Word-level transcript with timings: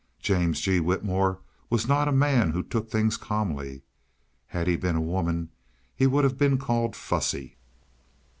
James 0.19 0.59
G. 0.61 0.79
Whitmore 0.79 1.37
was 1.69 1.87
not 1.87 2.07
a 2.07 2.11
man 2.11 2.49
who 2.53 2.63
took 2.63 2.89
things 2.89 3.17
calmly; 3.17 3.83
had 4.47 4.65
he 4.65 4.75
been 4.75 4.95
a 4.95 4.99
woman 4.99 5.51
he 5.95 6.07
would 6.07 6.23
have 6.23 6.39
been 6.39 6.57
called 6.57 6.95
fussy. 6.95 7.55